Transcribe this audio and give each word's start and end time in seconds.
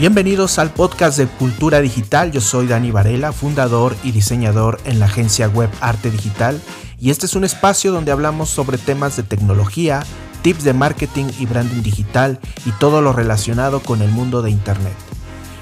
Bienvenidos 0.00 0.58
al 0.58 0.72
podcast 0.72 1.18
de 1.18 1.26
Cultura 1.26 1.82
Digital. 1.82 2.32
Yo 2.32 2.40
soy 2.40 2.66
Dani 2.66 2.90
Varela, 2.90 3.32
fundador 3.32 3.94
y 4.02 4.12
diseñador 4.12 4.80
en 4.86 4.98
la 4.98 5.04
agencia 5.04 5.46
web 5.46 5.68
Arte 5.82 6.10
Digital. 6.10 6.58
Y 6.98 7.10
este 7.10 7.26
es 7.26 7.34
un 7.34 7.44
espacio 7.44 7.92
donde 7.92 8.10
hablamos 8.10 8.48
sobre 8.48 8.78
temas 8.78 9.18
de 9.18 9.24
tecnología, 9.24 10.02
tips 10.40 10.64
de 10.64 10.72
marketing 10.72 11.26
y 11.38 11.44
branding 11.44 11.82
digital 11.82 12.40
y 12.64 12.70
todo 12.70 13.02
lo 13.02 13.12
relacionado 13.12 13.80
con 13.80 14.00
el 14.00 14.10
mundo 14.10 14.40
de 14.40 14.50
Internet. 14.50 14.94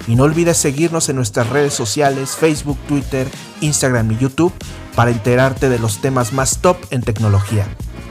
Y 0.06 0.14
no 0.14 0.22
olvides 0.22 0.56
seguirnos 0.56 1.08
en 1.08 1.16
nuestras 1.16 1.48
redes 1.48 1.74
sociales, 1.74 2.36
Facebook, 2.36 2.78
Twitter, 2.86 3.26
Instagram 3.60 4.12
y 4.12 4.18
YouTube 4.18 4.52
para 4.94 5.10
enterarte 5.10 5.68
de 5.68 5.80
los 5.80 6.00
temas 6.00 6.32
más 6.32 6.58
top 6.58 6.76
en 6.90 7.02
tecnología. 7.02 7.66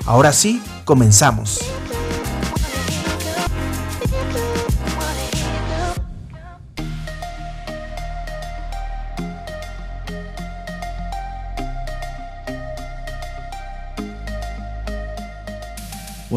Ahora 0.06 0.34
sí, 0.34 0.62
comenzamos. 0.84 1.62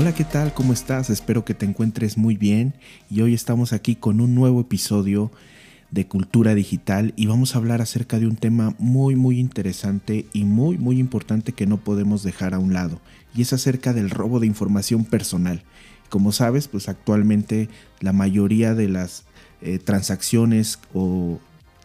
Hola, 0.00 0.14
¿qué 0.14 0.24
tal? 0.24 0.54
¿Cómo 0.54 0.72
estás? 0.72 1.10
Espero 1.10 1.44
que 1.44 1.52
te 1.52 1.66
encuentres 1.66 2.16
muy 2.16 2.38
bien 2.38 2.72
y 3.10 3.20
hoy 3.20 3.34
estamos 3.34 3.74
aquí 3.74 3.96
con 3.96 4.22
un 4.22 4.34
nuevo 4.34 4.62
episodio 4.62 5.30
de 5.90 6.06
Cultura 6.06 6.54
Digital 6.54 7.12
y 7.16 7.26
vamos 7.26 7.54
a 7.54 7.58
hablar 7.58 7.82
acerca 7.82 8.18
de 8.18 8.26
un 8.26 8.36
tema 8.36 8.74
muy 8.78 9.14
muy 9.14 9.38
interesante 9.38 10.24
y 10.32 10.44
muy 10.44 10.78
muy 10.78 10.98
importante 10.98 11.52
que 11.52 11.66
no 11.66 11.76
podemos 11.76 12.22
dejar 12.22 12.54
a 12.54 12.58
un 12.58 12.72
lado 12.72 12.98
y 13.34 13.42
es 13.42 13.52
acerca 13.52 13.92
del 13.92 14.08
robo 14.08 14.40
de 14.40 14.46
información 14.46 15.04
personal. 15.04 15.64
Como 16.08 16.32
sabes, 16.32 16.66
pues 16.66 16.88
actualmente 16.88 17.68
la 18.00 18.14
mayoría 18.14 18.74
de 18.74 18.88
las 18.88 19.24
eh, 19.60 19.78
transacciones 19.78 20.78
o 20.94 21.40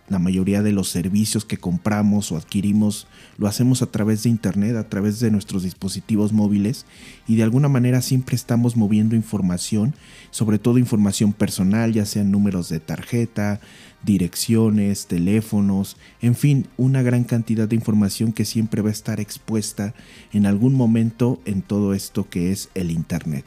la 0.07 0.19
mayoría 0.19 0.61
de 0.61 0.71
los 0.71 0.89
servicios 0.89 1.45
que 1.45 1.57
compramos 1.57 2.31
o 2.31 2.37
adquirimos 2.37 3.07
lo 3.37 3.47
hacemos 3.47 3.81
a 3.81 3.87
través 3.87 4.23
de 4.23 4.29
Internet, 4.29 4.75
a 4.75 4.87
través 4.87 5.19
de 5.19 5.31
nuestros 5.31 5.63
dispositivos 5.63 6.31
móviles 6.31 6.85
y 7.27 7.35
de 7.35 7.43
alguna 7.43 7.69
manera 7.69 8.01
siempre 8.01 8.35
estamos 8.35 8.77
moviendo 8.77 9.15
información, 9.15 9.95
sobre 10.29 10.59
todo 10.59 10.77
información 10.77 11.33
personal, 11.33 11.93
ya 11.93 12.05
sean 12.05 12.31
números 12.31 12.69
de 12.69 12.79
tarjeta, 12.79 13.59
direcciones, 14.03 15.07
teléfonos, 15.07 15.97
en 16.21 16.35
fin, 16.35 16.67
una 16.77 17.01
gran 17.01 17.23
cantidad 17.23 17.67
de 17.67 17.75
información 17.75 18.31
que 18.31 18.45
siempre 18.45 18.81
va 18.81 18.89
a 18.89 18.93
estar 18.93 19.19
expuesta 19.19 19.95
en 20.31 20.45
algún 20.45 20.75
momento 20.75 21.41
en 21.45 21.63
todo 21.63 21.93
esto 21.93 22.29
que 22.29 22.51
es 22.51 22.69
el 22.75 22.91
Internet. 22.91 23.45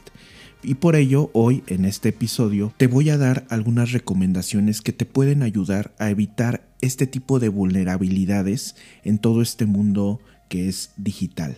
Y 0.61 0.75
por 0.75 0.97
ello, 0.97 1.29
hoy 1.33 1.63
en 1.67 1.85
este 1.85 2.09
episodio 2.09 2.73
te 2.75 2.87
voy 2.87 3.09
a 3.09 3.17
dar 3.17 3.45
algunas 3.49 3.93
recomendaciones 3.93 4.81
que 4.81 4.91
te 4.91 5.05
pueden 5.05 5.41
ayudar 5.41 5.93
a 5.99 6.09
evitar 6.09 6.67
este 6.81 7.07
tipo 7.07 7.39
de 7.39 7.47
vulnerabilidades 7.47 8.75
en 9.05 9.19
todo 9.19 9.41
este 9.41 9.65
mundo 9.65 10.19
que 10.49 10.67
es 10.67 10.91
digital. 10.97 11.55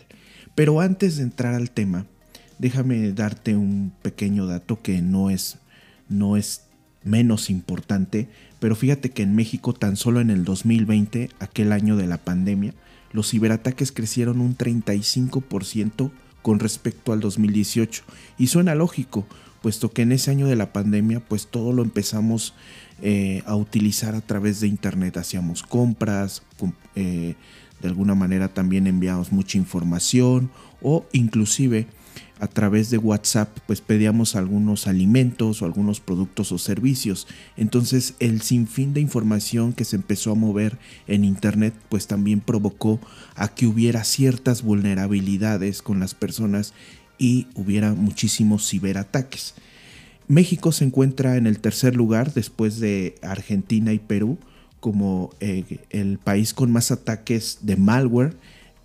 Pero 0.54 0.82
antes 0.82 1.18
de 1.18 1.24
entrar 1.24 1.56
al 1.56 1.72
tema, 1.72 2.06
déjame 2.60 3.12
darte 3.12 3.56
un 3.56 3.92
pequeño 4.04 4.46
dato 4.46 4.84
que 4.84 5.02
no 5.02 5.32
es, 5.32 5.58
no 6.08 6.38
es 6.38 6.66
menos 7.04 7.50
importante, 7.50 8.30
pero 8.60 8.76
fíjate 8.76 9.10
que 9.10 9.24
en 9.24 9.34
México 9.34 9.74
tan 9.74 9.96
solo 9.96 10.22
en 10.22 10.30
el 10.30 10.44
2020, 10.44 11.32
aquel 11.40 11.72
año 11.72 11.98
de 11.98 12.06
la 12.06 12.20
pandemia, 12.20 12.76
los 13.12 13.32
ciberataques 13.32 13.92
crecieron 13.92 14.42
un 14.42 14.56
35% 14.56 16.12
con 16.42 16.60
respecto 16.60 17.14
al 17.14 17.20
2018. 17.20 18.04
Y 18.38 18.48
suena 18.48 18.76
lógico, 18.76 19.26
puesto 19.62 19.92
que 19.92 20.02
en 20.02 20.12
ese 20.12 20.32
año 20.32 20.48
de 20.48 20.56
la 20.56 20.74
pandemia, 20.74 21.20
pues 21.20 21.48
todo 21.48 21.74
lo 21.74 21.84
empezamos 21.84 22.54
eh, 23.02 23.44
a 23.46 23.56
utilizar 23.56 24.16
a 24.16 24.22
través 24.22 24.60
de 24.60 24.68
Internet. 24.68 25.18
Hacíamos 25.18 25.64
compras, 25.64 26.44
eh, 26.96 27.36
de 27.82 27.88
alguna 27.88 28.16
manera 28.16 28.48
también 28.48 28.88
enviamos 28.88 29.32
mucha 29.32 29.58
información 29.58 30.52
o 30.82 31.06
inclusive 31.12 31.88
a 32.40 32.48
través 32.48 32.90
de 32.90 32.98
WhatsApp 32.98 33.50
pues 33.68 33.82
pedíamos 33.82 34.36
algunos 34.36 34.88
alimentos 34.88 35.62
o 35.62 35.66
algunos 35.66 36.00
productos 36.00 36.52
o 36.52 36.58
servicios. 36.58 37.28
Entonces 37.58 38.16
el 38.20 38.42
sinfín 38.42 38.94
de 38.94 39.02
información 39.02 39.74
que 39.74 39.86
se 39.86 39.96
empezó 39.96 40.32
a 40.32 40.36
mover 40.36 40.78
en 41.08 41.24
Internet 41.24 41.74
pues 41.90 42.08
también 42.08 42.40
provocó 42.40 43.00
a 43.36 43.50
que 43.50 43.68
hubiera 43.68 44.04
ciertas 44.04 44.64
vulnerabilidades 44.64 45.82
con 45.82 46.00
las 46.00 46.16
personas 46.16 46.74
y 47.18 47.48
hubiera 47.56 47.94
muchísimos 47.94 48.68
ciberataques. 48.68 49.54
México 50.28 50.72
se 50.72 50.86
encuentra 50.86 51.38
en 51.38 51.46
el 51.46 51.60
tercer 51.60 51.96
lugar 51.96 52.34
después 52.34 52.80
de 52.80 53.16
Argentina 53.22 53.94
y 53.94 54.00
Perú 54.00 54.40
como 54.80 55.30
eh, 55.40 55.80
el 55.92 56.18
país 56.18 56.54
con 56.54 56.72
más 56.72 56.92
ataques 56.92 57.60
de 57.62 57.76
malware 57.76 58.34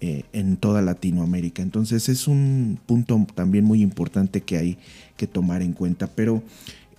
eh, 0.00 0.24
en 0.32 0.56
toda 0.56 0.82
Latinoamérica. 0.82 1.62
Entonces 1.62 2.08
es 2.08 2.28
un 2.28 2.78
punto 2.84 3.26
también 3.34 3.64
muy 3.64 3.82
importante 3.82 4.42
que 4.42 4.58
hay 4.58 4.78
que 5.16 5.26
tomar 5.26 5.62
en 5.62 5.72
cuenta. 5.72 6.08
Pero 6.08 6.42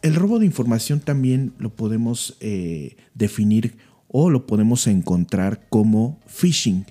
el 0.02 0.16
robo 0.16 0.40
de 0.40 0.46
información 0.46 1.00
también 1.00 1.54
lo 1.60 1.70
podemos 1.70 2.38
eh, 2.40 2.96
definir 3.14 3.78
o 4.08 4.30
lo 4.30 4.48
podemos 4.48 4.88
encontrar 4.88 5.68
como 5.70 6.20
phishing. 6.28 6.86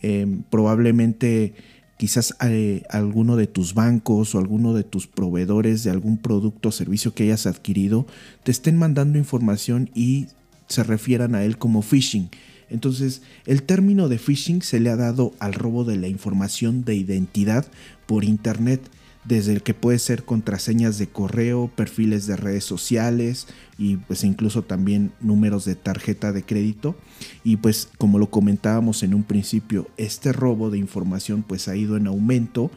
Em, 0.00 0.42
probablemente 0.44 1.54
quizás 1.96 2.36
eh, 2.40 2.84
alguno 2.88 3.34
de 3.34 3.48
tus 3.48 3.74
bancos 3.74 4.34
o 4.34 4.38
alguno 4.38 4.74
de 4.74 4.84
tus 4.84 5.08
proveedores 5.08 5.82
de 5.82 5.90
algún 5.90 6.18
producto 6.18 6.68
o 6.68 6.72
servicio 6.72 7.14
que 7.14 7.24
hayas 7.24 7.46
adquirido 7.46 8.06
te 8.44 8.52
estén 8.52 8.76
mandando 8.76 9.18
información 9.18 9.90
y 9.94 10.28
se 10.68 10.84
refieran 10.84 11.34
a 11.34 11.42
él 11.42 11.58
como 11.58 11.82
phishing. 11.82 12.30
Entonces, 12.70 13.22
el 13.46 13.62
término 13.62 14.08
de 14.08 14.18
phishing 14.18 14.62
se 14.62 14.80
le 14.80 14.90
ha 14.90 14.96
dado 14.96 15.32
al 15.38 15.54
robo 15.54 15.84
de 15.84 15.96
la 15.96 16.08
información 16.08 16.84
de 16.84 16.94
identidad 16.94 17.66
por 18.06 18.24
Internet, 18.24 18.80
desde 19.24 19.52
el 19.52 19.62
que 19.62 19.74
puede 19.74 19.98
ser 19.98 20.24
contraseñas 20.24 20.96
de 20.96 21.06
correo, 21.06 21.70
perfiles 21.74 22.26
de 22.26 22.36
redes 22.36 22.64
sociales 22.64 23.46
y 23.76 23.96
pues 23.96 24.24
incluso 24.24 24.62
también 24.62 25.12
números 25.20 25.66
de 25.66 25.74
tarjeta 25.74 26.32
de 26.32 26.44
crédito. 26.44 26.96
Y 27.44 27.56
pues 27.56 27.90
como 27.98 28.18
lo 28.18 28.30
comentábamos 28.30 29.02
en 29.02 29.12
un 29.12 29.24
principio, 29.24 29.88
este 29.98 30.32
robo 30.32 30.70
de 30.70 30.78
información 30.78 31.44
pues 31.46 31.68
ha 31.68 31.76
ido 31.76 31.96
en 31.98 32.06
aumento 32.06 32.70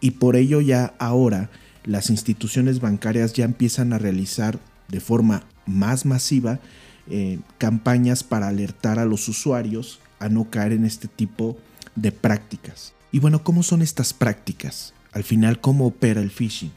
y 0.00 0.12
por 0.12 0.36
ello 0.36 0.60
ya 0.60 0.94
ahora 0.98 1.50
las 1.84 2.10
instituciones 2.10 2.80
bancarias 2.80 3.32
ya 3.32 3.44
empiezan 3.44 3.92
a 3.92 3.98
realizar 3.98 4.60
de 4.88 5.00
forma 5.00 5.44
más 5.66 6.06
masiva 6.06 6.60
eh, 7.08 7.38
campañas 7.58 8.24
para 8.24 8.48
alertar 8.48 8.98
a 8.98 9.04
los 9.04 9.28
usuarios 9.28 10.00
a 10.18 10.28
no 10.28 10.50
caer 10.50 10.72
en 10.72 10.84
este 10.84 11.08
tipo 11.08 11.56
de 11.94 12.12
prácticas. 12.12 12.94
Y 13.12 13.18
bueno, 13.18 13.42
¿cómo 13.42 13.62
son 13.62 13.82
estas 13.82 14.12
prácticas? 14.12 14.92
Al 15.12 15.24
final, 15.24 15.60
¿cómo 15.60 15.86
opera 15.86 16.20
el 16.20 16.30
phishing? 16.30 16.72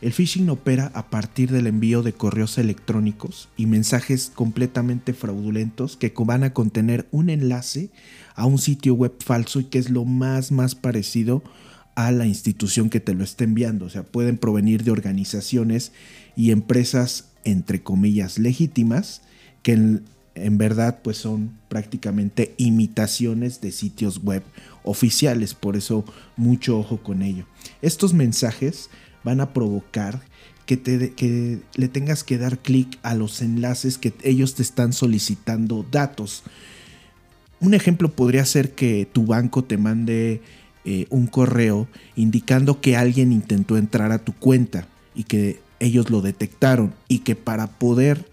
El 0.00 0.12
phishing 0.12 0.48
opera 0.50 0.90
a 0.94 1.10
partir 1.10 1.52
del 1.52 1.68
envío 1.68 2.02
de 2.02 2.12
correos 2.12 2.58
electrónicos 2.58 3.48
y 3.56 3.66
mensajes 3.66 4.32
completamente 4.34 5.14
fraudulentos 5.14 5.96
que 5.96 6.12
van 6.24 6.42
a 6.42 6.52
contener 6.52 7.06
un 7.12 7.30
enlace 7.30 7.90
a 8.34 8.46
un 8.46 8.58
sitio 8.58 8.94
web 8.94 9.14
falso 9.24 9.60
y 9.60 9.64
que 9.64 9.78
es 9.78 9.90
lo 9.90 10.04
más 10.04 10.50
más 10.50 10.74
parecido 10.74 11.44
a 11.94 12.10
la 12.10 12.26
institución 12.26 12.90
que 12.90 12.98
te 12.98 13.14
lo 13.14 13.22
está 13.22 13.44
enviando. 13.44 13.84
O 13.84 13.90
sea, 13.90 14.02
pueden 14.02 14.38
provenir 14.38 14.82
de 14.82 14.90
organizaciones 14.90 15.92
y 16.34 16.50
empresas 16.50 17.28
entre 17.44 17.82
comillas 17.82 18.38
legítimas 18.38 19.22
que 19.62 19.72
en, 19.72 20.58
verdad 20.58 21.00
pues 21.02 21.18
son 21.18 21.52
prácticamente 21.68 22.54
imitaciones 22.56 23.60
de 23.60 23.72
sitios 23.72 24.22
web 24.22 24.42
oficiales, 24.82 25.54
por 25.54 25.76
eso 25.76 26.04
mucho 26.36 26.78
ojo 26.78 26.98
con 26.98 27.22
ello. 27.22 27.46
Estos 27.80 28.14
mensajes 28.14 28.90
van 29.24 29.40
a 29.40 29.52
provocar 29.52 30.22
que, 30.66 30.76
te, 30.76 31.12
que 31.12 31.60
le 31.74 31.88
tengas 31.88 32.24
que 32.24 32.38
dar 32.38 32.58
clic 32.58 32.98
a 33.02 33.14
los 33.14 33.42
enlaces 33.42 33.98
que 33.98 34.12
ellos 34.22 34.54
te 34.54 34.62
están 34.62 34.92
solicitando 34.92 35.86
datos. 35.90 36.42
Un 37.60 37.74
ejemplo 37.74 38.10
podría 38.10 38.44
ser 38.44 38.72
que 38.72 39.06
tu 39.12 39.26
banco 39.26 39.62
te 39.64 39.76
mande 39.76 40.40
eh, 40.84 41.06
un 41.10 41.28
correo 41.28 41.86
indicando 42.16 42.80
que 42.80 42.96
alguien 42.96 43.30
intentó 43.30 43.76
entrar 43.76 44.10
a 44.10 44.18
tu 44.18 44.32
cuenta 44.32 44.88
y 45.14 45.22
que 45.24 45.60
ellos 45.78 46.10
lo 46.10 46.22
detectaron 46.22 46.92
y 47.06 47.20
que 47.20 47.36
para 47.36 47.68
poder 47.68 48.24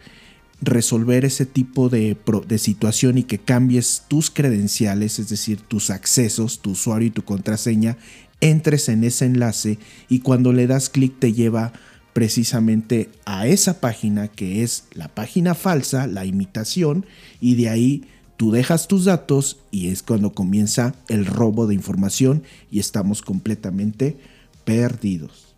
resolver 0.62 1.26
ese 1.26 1.46
tipo 1.46 1.90
de, 1.90 2.18
situación 2.58 3.18
y 3.18 3.24
que 3.24 3.40
cambies 3.40 4.04
tus 4.08 4.30
credenciales, 4.30 5.20
es 5.20 5.30
decir, 5.30 5.62
tus 5.62 5.90
accesos, 5.90 6.60
tu 6.60 6.72
usuario 6.72 7.08
y 7.08 7.12
tu 7.12 7.24
contraseña, 7.24 7.98
entres 8.42 8.90
en 8.90 9.04
ese 9.04 9.26
enlace 9.26 9.80
y 10.08 10.20
cuando 10.20 10.54
le 10.54 10.68
das 10.68 10.90
clic 10.90 11.20
te 11.20 11.34
lleva 11.34 11.74
precisamente 12.14 13.10
a 13.26 13.48
esa 13.48 13.80
página 13.80 14.28
que 14.28 14.64
es 14.64 14.86
la 14.94 15.08
página 15.08 15.56
falsa, 15.56 16.08
la 16.08 16.26
imitación, 16.26 17.06
y 17.40 17.56
de 17.56 17.70
ahí 17.70 18.04
tú 18.36 18.52
dejas 18.52 18.88
tus 18.88 19.06
datos 19.06 19.60
y 19.72 19.90
es 19.90 20.04
cuando 20.04 20.34
comienza 20.34 20.96
el 21.08 21.26
robo 21.26 21.68
de 21.68 21.76
información 21.76 22.44
y 22.72 22.80
estamos 22.80 23.22
completamente 23.22 24.18
perdidos. 24.66 25.56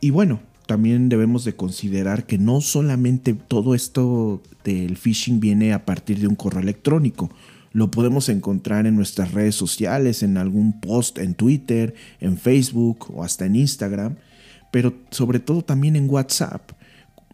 Y 0.00 0.10
bueno, 0.10 0.40
también 0.70 1.08
debemos 1.08 1.44
de 1.44 1.56
considerar 1.56 2.26
que 2.26 2.38
no 2.38 2.60
solamente 2.60 3.34
todo 3.34 3.74
esto 3.74 4.40
del 4.62 4.96
phishing 4.96 5.40
viene 5.40 5.72
a 5.72 5.84
partir 5.84 6.20
de 6.20 6.28
un 6.28 6.36
correo 6.36 6.60
electrónico. 6.60 7.28
Lo 7.72 7.90
podemos 7.90 8.28
encontrar 8.28 8.86
en 8.86 8.94
nuestras 8.94 9.32
redes 9.32 9.56
sociales, 9.56 10.22
en 10.22 10.36
algún 10.36 10.80
post 10.80 11.18
en 11.18 11.34
Twitter, 11.34 11.94
en 12.20 12.38
Facebook 12.38 13.12
o 13.12 13.24
hasta 13.24 13.46
en 13.46 13.56
Instagram, 13.56 14.14
pero 14.70 14.94
sobre 15.10 15.40
todo 15.40 15.62
también 15.62 15.96
en 15.96 16.08
WhatsApp. 16.08 16.70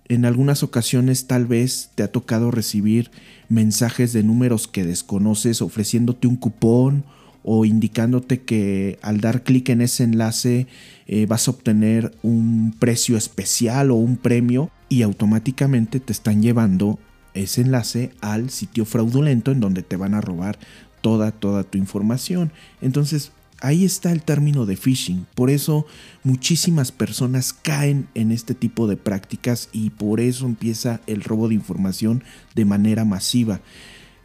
En 0.08 0.24
algunas 0.24 0.62
ocasiones 0.62 1.26
tal 1.26 1.44
vez 1.44 1.90
te 1.94 2.04
ha 2.04 2.10
tocado 2.10 2.50
recibir 2.50 3.10
mensajes 3.50 4.14
de 4.14 4.22
números 4.22 4.66
que 4.66 4.82
desconoces 4.86 5.60
ofreciéndote 5.60 6.26
un 6.26 6.36
cupón 6.36 7.04
o 7.48 7.64
indicándote 7.64 8.42
que 8.42 8.98
al 9.02 9.20
dar 9.20 9.44
clic 9.44 9.68
en 9.68 9.80
ese 9.80 10.02
enlace 10.02 10.66
eh, 11.06 11.26
vas 11.26 11.46
a 11.46 11.52
obtener 11.52 12.12
un 12.22 12.74
precio 12.76 13.16
especial 13.16 13.92
o 13.92 13.94
un 13.94 14.16
premio 14.16 14.68
y 14.88 15.02
automáticamente 15.02 16.00
te 16.00 16.12
están 16.12 16.42
llevando 16.42 16.98
ese 17.34 17.60
enlace 17.60 18.10
al 18.20 18.50
sitio 18.50 18.84
fraudulento 18.84 19.52
en 19.52 19.60
donde 19.60 19.84
te 19.84 19.94
van 19.94 20.14
a 20.14 20.20
robar 20.20 20.58
toda, 21.02 21.30
toda 21.30 21.62
tu 21.62 21.78
información. 21.78 22.50
Entonces, 22.80 23.30
ahí 23.60 23.84
está 23.84 24.10
el 24.10 24.24
término 24.24 24.66
de 24.66 24.76
phishing. 24.76 25.28
Por 25.36 25.48
eso 25.48 25.86
muchísimas 26.24 26.90
personas 26.90 27.52
caen 27.52 28.08
en 28.14 28.32
este 28.32 28.54
tipo 28.54 28.88
de 28.88 28.96
prácticas 28.96 29.68
y 29.72 29.90
por 29.90 30.18
eso 30.18 30.46
empieza 30.46 31.00
el 31.06 31.22
robo 31.22 31.46
de 31.46 31.54
información 31.54 32.24
de 32.56 32.64
manera 32.64 33.04
masiva. 33.04 33.60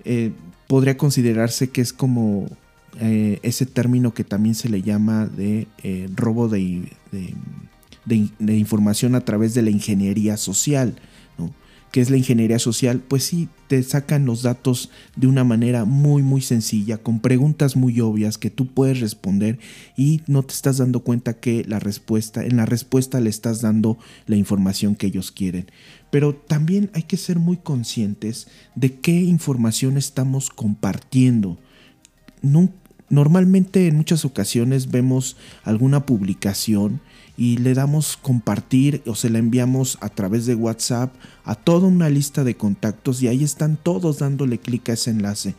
Eh, 0.06 0.32
podría 0.66 0.98
considerarse 0.98 1.70
que 1.70 1.82
es 1.82 1.94
como 1.94 2.48
eh, 3.00 3.40
ese 3.44 3.66
término 3.66 4.14
que 4.14 4.24
también 4.24 4.56
se 4.56 4.70
le 4.70 4.82
llama 4.82 5.26
de 5.26 5.68
eh, 5.84 6.10
robo 6.16 6.50
de, 6.50 6.92
de, 8.06 8.58
información 8.58 9.16
a 9.16 9.22
través 9.22 9.54
de 9.54 9.62
la 9.62 9.70
ingeniería 9.70 10.36
social. 10.36 10.96
¿no? 11.38 11.54
¿Qué 11.92 12.02
es 12.02 12.10
la 12.10 12.18
ingeniería 12.18 12.60
social? 12.60 13.00
Pues 13.00 13.24
sí, 13.24 13.48
te 13.68 13.82
sacan 13.84 14.26
los 14.26 14.42
datos 14.42 14.90
de 15.16 15.28
una 15.28 15.46
manera 15.46 15.86
muy 15.86 16.22
muy 16.22 16.42
sencilla, 16.42 16.98
con 16.98 17.22
preguntas 17.22 17.78
muy 17.78 18.00
obvias 18.02 18.38
que 18.38 18.50
tú 18.50 18.68
puedes 18.68 19.00
responder 19.00 19.60
y 19.96 20.22
no 20.28 20.44
te 20.44 20.54
estás 20.54 20.78
dando 20.78 21.02
cuenta 21.02 21.40
que 21.40 21.64
la 21.66 21.80
respuesta, 21.80 22.44
en 22.44 22.58
la 22.58 22.66
respuesta 22.66 23.22
le 23.22 23.30
estás 23.30 23.62
dando 23.62 23.98
la 24.26 24.36
información 24.36 24.96
que 24.96 25.08
ellos 25.08 25.32
quieren. 25.32 25.68
Pero 26.12 26.36
también 26.36 26.92
hay 26.94 27.04
que 27.04 27.16
ser 27.16 27.40
muy 27.40 27.56
conscientes 27.56 28.48
de 28.76 29.00
qué 29.00 29.14
información 29.14 29.98
estamos 29.98 30.50
compartiendo. 30.50 31.58
Nunca, 32.42 32.81
Normalmente 33.12 33.88
en 33.88 33.98
muchas 33.98 34.24
ocasiones 34.24 34.90
vemos 34.90 35.36
alguna 35.66 36.06
publicación 36.06 37.02
y 37.36 37.58
le 37.58 37.74
damos 37.74 38.16
compartir 38.16 39.02
o 39.06 39.16
se 39.16 39.30
la 39.30 39.38
enviamos 39.38 39.98
a 40.00 40.08
través 40.08 40.46
de 40.46 40.56
WhatsApp 40.56 41.14
a 41.44 41.56
toda 41.56 41.90
una 41.90 42.10
lista 42.10 42.46
de 42.46 42.56
contactos 42.56 43.22
y 43.22 43.28
ahí 43.28 43.44
están 43.44 43.76
todos 43.76 44.20
dándole 44.20 44.60
clic 44.60 44.88
a 44.88 44.94
ese 44.94 45.12
enlace. 45.12 45.56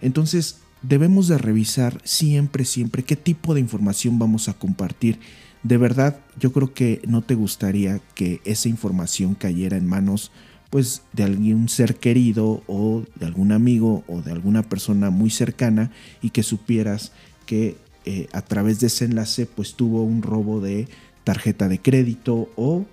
Entonces 0.00 0.60
debemos 0.82 1.26
de 1.26 1.38
revisar 1.38 2.00
siempre, 2.04 2.64
siempre 2.64 3.02
qué 3.02 3.16
tipo 3.16 3.52
de 3.52 3.60
información 3.60 4.20
vamos 4.20 4.48
a 4.48 4.54
compartir. 4.54 5.18
De 5.64 5.76
verdad, 5.76 6.20
yo 6.38 6.52
creo 6.52 6.72
que 6.72 7.02
no 7.04 7.22
te 7.22 7.34
gustaría 7.34 8.00
que 8.14 8.40
esa 8.44 8.68
información 8.68 9.34
cayera 9.34 9.76
en 9.76 9.88
manos 9.88 10.30
pues 10.70 11.02
de 11.12 11.24
algún 11.24 11.68
ser 11.68 11.96
querido 11.96 12.62
o 12.66 13.02
de 13.16 13.26
algún 13.26 13.52
amigo 13.52 14.04
o 14.06 14.22
de 14.22 14.30
alguna 14.30 14.62
persona 14.62 15.10
muy 15.10 15.30
cercana 15.30 15.90
y 16.22 16.30
que 16.30 16.44
supieras 16.44 17.12
que 17.44 17.76
eh, 18.04 18.28
a 18.32 18.42
través 18.42 18.80
de 18.80 18.86
ese 18.86 19.04
enlace 19.04 19.46
pues 19.46 19.74
tuvo 19.74 20.04
un 20.04 20.22
robo 20.22 20.60
de 20.60 20.88
tarjeta 21.24 21.68
de 21.68 21.80
crédito 21.80 22.48
o 22.56 22.86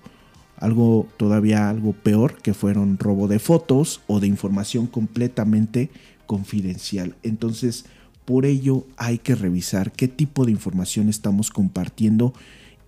algo 0.56 1.06
todavía 1.16 1.70
algo 1.70 1.92
peor 1.92 2.42
que 2.42 2.52
fueron 2.52 2.98
robo 2.98 3.28
de 3.28 3.38
fotos 3.38 4.00
o 4.08 4.18
de 4.18 4.26
información 4.26 4.88
completamente 4.88 5.90
confidencial. 6.26 7.14
Entonces, 7.22 7.86
por 8.24 8.44
ello 8.44 8.84
hay 8.96 9.18
que 9.18 9.36
revisar 9.36 9.92
qué 9.92 10.08
tipo 10.08 10.44
de 10.44 10.50
información 10.50 11.08
estamos 11.08 11.50
compartiendo 11.50 12.34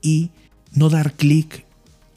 y 0.03 0.31
no 0.75 0.91
dar 0.91 1.15
clic 1.15 1.65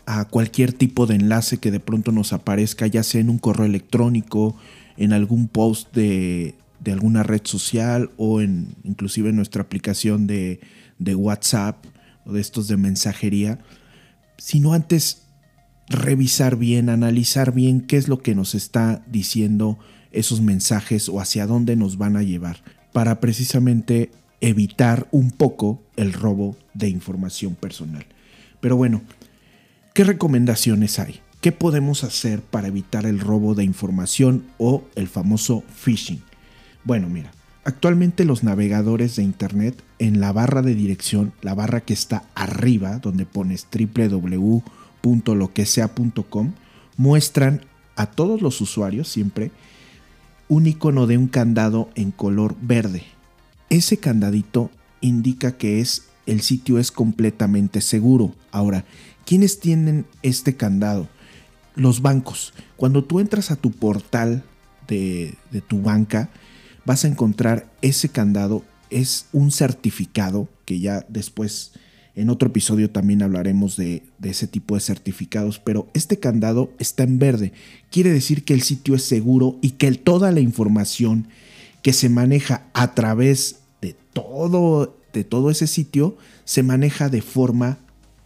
a 0.06 0.26
cualquier 0.26 0.74
tipo 0.74 1.06
de 1.06 1.16
enlace 1.16 1.58
que 1.58 1.72
de 1.72 1.80
pronto 1.80 2.12
nos 2.12 2.34
aparezca, 2.34 2.88
ya 2.88 3.04
sea 3.04 3.22
en 3.22 3.30
un 3.30 3.38
correo 3.38 3.66
electrónico, 3.66 4.56
en 4.98 5.14
algún 5.14 5.48
post 5.48 5.94
de, 5.96 6.56
alguna 6.86 7.24
red 7.24 7.42
social 7.44 8.12
o 8.18 8.42
en 8.42 8.76
inclusive 8.84 9.30
en 9.30 9.38
nuestra 9.38 9.62
aplicación 9.62 10.28
de, 10.28 10.60
de 11.00 11.16
WhatsApp 11.16 11.86
o 12.26 12.34
de 12.34 12.42
estos 12.42 12.68
de 12.68 12.78
mensajería, 12.78 13.60
sino 14.38 14.74
antes 14.74 15.24
revisar 15.88 16.58
bien, 16.58 16.90
analizar 16.90 17.54
bien 17.54 17.82
qué 17.82 17.98
es 17.98 18.08
lo 18.08 18.22
que 18.22 18.36
nos 18.36 18.56
está 18.56 19.04
diciendo 19.08 19.80
esos 20.12 20.42
mensajes 20.42 21.10
o 21.10 21.20
hacia 21.20 21.48
dónde 21.48 21.76
nos 21.76 21.98
van 21.98 22.18
a 22.18 22.24
llevar 22.24 22.64
para 22.92 23.20
precisamente 23.20 24.12
evitar 24.42 25.08
un 25.12 25.32
poco 25.32 25.82
el 25.96 26.14
robo 26.14 26.58
de 26.74 26.90
información 26.90 27.56
personal. 27.56 28.06
Pero 28.60 28.76
bueno, 28.76 29.02
¿Qué 29.94 30.04
recomendaciones 30.04 30.98
hay? 30.98 31.22
¿Qué 31.40 31.52
podemos 31.52 32.04
hacer 32.04 32.42
para 32.42 32.68
evitar 32.68 33.06
el 33.06 33.20
robo 33.20 33.54
de 33.54 33.64
información 33.64 34.44
o 34.58 34.84
el 34.96 35.08
famoso 35.08 35.64
phishing? 35.70 36.24
Bueno, 36.84 37.10
mira, 37.10 37.32
actualmente 37.64 38.26
los 38.26 38.44
navegadores 38.44 39.16
de 39.16 39.22
Internet 39.22 39.84
en 40.00 40.20
la 40.20 40.32
barra 40.32 40.64
de 40.64 40.74
dirección, 40.74 41.32
la 41.44 41.54
barra 41.54 41.82
que 41.82 41.94
está 41.94 42.24
arriba, 42.34 42.98
donde 42.98 43.28
pones 43.28 43.68
www.loquesea.com, 43.72 46.54
muestran 46.98 47.62
a 47.96 48.08
todos 48.08 48.42
los 48.42 48.62
usuarios 48.62 49.08
siempre 49.08 49.52
un 50.48 50.66
icono 50.66 51.06
de 51.06 51.20
un 51.20 51.28
candado 51.28 51.92
en 51.94 52.10
color 52.10 52.56
verde. 52.60 53.04
Ese 53.70 53.98
candadito 53.98 54.72
indica 55.02 55.52
que 55.52 55.82
es 55.82 56.08
el 56.26 56.42
sitio 56.42 56.80
es 56.80 56.92
completamente 56.92 57.82
seguro. 57.82 58.34
Ahora, 58.52 58.86
¿Quiénes 59.26 59.60
tienen 59.60 60.06
este 60.22 60.56
candado? 60.56 61.08
Los 61.76 62.02
bancos. 62.02 62.54
Cuando 62.76 63.04
tú 63.04 63.20
entras 63.20 63.52
a 63.52 63.56
tu 63.56 63.72
portal 63.72 64.44
de, 64.88 65.36
tu 65.68 65.82
banca, 65.82 66.30
vas 66.86 67.06
a 67.06 67.08
encontrar 67.08 67.72
ese 67.82 68.10
candado. 68.10 68.64
Es 68.90 69.28
un 69.32 69.52
certificado 69.52 70.50
que 70.66 70.80
ya 70.80 71.06
después 71.10 71.72
en 72.16 72.30
otro 72.30 72.50
episodio 72.50 72.92
también 72.92 73.24
hablaremos 73.24 73.76
de, 73.76 74.04
de, 74.20 74.30
ese 74.30 74.46
tipo 74.46 74.76
de 74.76 74.82
certificados, 74.82 75.60
pero 75.60 75.90
este 75.96 76.20
candado 76.20 76.72
está 76.78 77.04
en 77.04 77.18
verde. 77.18 77.54
Quiere 77.90 78.12
decir 78.12 78.44
que 78.44 78.54
el 78.54 78.62
sitio 78.62 78.94
es 78.94 79.04
seguro 79.04 79.58
y 79.62 79.72
que 79.72 79.92
toda 79.94 80.32
la 80.32 80.42
información 80.42 81.28
que 81.82 81.94
se 81.94 82.10
maneja 82.10 82.68
a 82.74 82.94
través 82.94 83.62
de 83.82 83.96
todo, 84.14 84.96
de 85.12 85.24
todo 85.24 85.50
ese 85.50 85.68
sitio 85.68 86.18
se 86.46 86.64
maneja 86.64 87.10
de 87.10 87.22
forma 87.22 87.78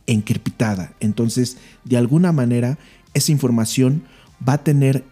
encriptada. 0.07 0.93
Entonces, 0.99 1.57
de 1.83 1.97
alguna 1.97 2.31
manera, 2.31 2.77
esa 3.13 3.31
información 3.31 4.03
va 4.47 4.53
a 4.53 4.63
tener 4.63 5.03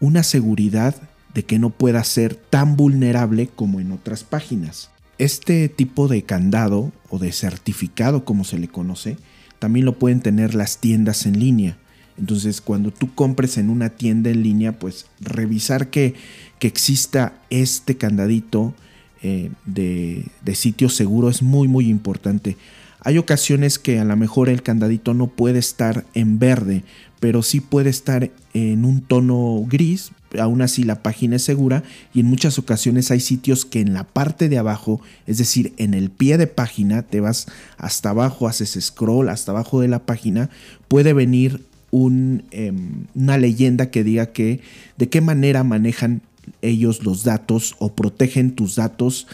una 0.00 0.22
seguridad 0.22 0.94
de 1.34 1.44
que 1.44 1.58
no 1.58 1.70
pueda 1.70 2.02
ser 2.04 2.34
tan 2.34 2.76
vulnerable 2.76 3.48
como 3.48 3.80
en 3.80 3.92
otras 3.92 4.24
páginas. 4.24 4.90
Este 5.18 5.68
tipo 5.68 6.08
de 6.08 6.22
candado 6.22 6.92
o 7.08 7.18
de 7.18 7.32
certificado, 7.32 8.24
como 8.24 8.44
se 8.44 8.58
le 8.58 8.68
conoce, 8.68 9.16
también 9.58 9.84
lo 9.84 9.98
pueden 9.98 10.20
tener 10.20 10.54
las 10.54 10.78
tiendas 10.78 11.26
en 11.26 11.38
línea. 11.38 11.76
Entonces, 12.16 12.60
cuando 12.60 12.90
tú 12.90 13.14
compres 13.14 13.58
en 13.58 13.70
una 13.70 13.90
tienda 13.90 14.30
en 14.30 14.42
línea, 14.42 14.78
pues 14.78 15.06
revisar 15.20 15.88
que, 15.88 16.14
que 16.58 16.66
exista 16.66 17.34
este 17.50 17.96
candadito 17.96 18.74
eh, 19.22 19.50
de, 19.66 20.26
de 20.42 20.54
sitio 20.54 20.88
seguro 20.88 21.28
es 21.28 21.42
muy, 21.42 21.68
muy 21.68 21.88
importante. 21.88 22.56
Hay 23.00 23.18
ocasiones 23.18 23.78
que 23.78 23.98
a 24.00 24.04
lo 24.04 24.16
mejor 24.16 24.48
el 24.48 24.62
candadito 24.62 25.14
no 25.14 25.28
puede 25.28 25.58
estar 25.58 26.04
en 26.14 26.38
verde, 26.38 26.84
pero 27.20 27.42
sí 27.42 27.60
puede 27.60 27.90
estar 27.90 28.30
en 28.54 28.84
un 28.84 29.00
tono 29.00 29.64
gris. 29.68 30.12
Aún 30.38 30.60
así 30.60 30.82
la 30.82 31.02
página 31.02 31.36
es 31.36 31.42
segura 31.42 31.84
y 32.12 32.20
en 32.20 32.26
muchas 32.26 32.58
ocasiones 32.58 33.10
hay 33.10 33.20
sitios 33.20 33.64
que 33.64 33.80
en 33.80 33.94
la 33.94 34.04
parte 34.04 34.48
de 34.48 34.58
abajo, 34.58 35.00
es 35.26 35.38
decir, 35.38 35.72
en 35.78 35.94
el 35.94 36.10
pie 36.10 36.36
de 36.36 36.46
página, 36.46 37.02
te 37.02 37.20
vas 37.20 37.46
hasta 37.78 38.10
abajo, 38.10 38.46
haces 38.46 38.76
scroll 38.80 39.30
hasta 39.30 39.52
abajo 39.52 39.80
de 39.80 39.88
la 39.88 40.00
página, 40.00 40.50
puede 40.88 41.14
venir 41.14 41.64
un, 41.90 42.44
em, 42.50 43.06
una 43.14 43.38
leyenda 43.38 43.90
que 43.90 44.04
diga 44.04 44.26
que 44.26 44.60
de 44.98 45.08
qué 45.08 45.22
manera 45.22 45.64
manejan 45.64 46.20
ellos 46.60 47.04
los 47.04 47.24
datos 47.24 47.74
o 47.78 47.94
protegen 47.94 48.54
tus 48.54 48.76
datos 48.76 49.26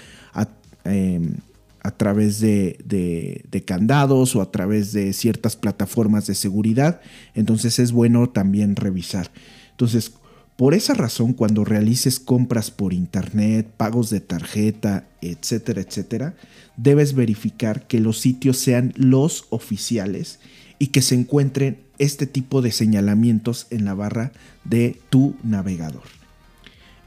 em, 0.85 1.37
a 1.84 1.90
través 1.90 2.40
de, 2.40 3.62
candados 3.66 4.34
o 4.34 4.40
a 4.40 4.50
través 4.50 4.92
de 4.92 5.12
ciertas 5.12 5.54
plataformas 5.54 6.26
de 6.26 6.34
seguridad. 6.34 7.00
Entonces 7.34 7.78
es 7.78 7.92
bueno 7.92 8.30
también 8.30 8.74
revisar. 8.74 9.30
Entonces, 9.72 10.12
por 10.56 10.72
esa 10.72 10.94
razón, 10.94 11.34
cuando 11.34 11.62
realices 11.62 12.18
compras 12.18 12.70
por 12.70 12.94
internet, 12.94 13.70
pagos 13.76 14.08
de 14.08 14.20
tarjeta, 14.20 15.06
etcétera, 15.20 15.82
etcétera, 15.82 16.34
debes 16.78 17.14
verificar 17.14 17.86
que 17.86 18.00
los 18.00 18.18
sitios 18.18 18.56
sean 18.56 18.94
los 18.96 19.46
oficiales 19.50 20.38
y 20.78 20.86
que 20.86 21.02
se 21.02 21.14
encuentren 21.14 21.82
este 21.98 22.26
tipo 22.26 22.62
de 22.62 22.72
señalamientos 22.72 23.66
en 23.68 23.84
la 23.84 23.92
barra 23.92 24.32
de 24.64 24.98
tu 25.10 25.36
navegador. 25.42 26.04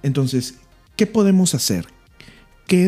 Entonces, 0.03 0.55
¿qué 0.95 1.07
podemos 1.07 1.55
hacer? 1.55 1.87
¿Qué 2.67 2.85